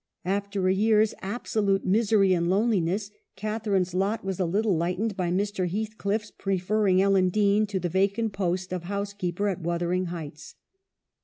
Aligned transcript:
After 0.25 0.67
a 0.67 0.73
year's 0.73 1.13
absolute 1.21 1.85
misery 1.85 2.33
and 2.33 2.49
loneliness, 2.49 3.11
Catharine's 3.35 3.93
lot 3.93 4.25
was 4.25 4.39
a 4.39 4.47
little 4.47 4.75
lightened 4.75 5.15
by 5.15 5.29
Mr. 5.29 5.69
Heathcliff's 5.69 6.31
preferring 6.31 6.99
Ellen 6.99 7.29
Dean 7.29 7.67
to 7.67 7.79
the 7.79 7.87
vacant 7.87 8.33
post 8.33 8.73
of 8.73 8.85
housekeeper 8.85 9.47
at 9.47 9.61
Wuthering 9.61 10.05
Heights. 10.05 10.55